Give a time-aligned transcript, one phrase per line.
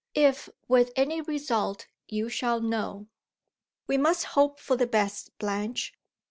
[0.15, 3.05] If with any result, you shall know."
[3.85, 5.93] "We must hope for the best, Blanche.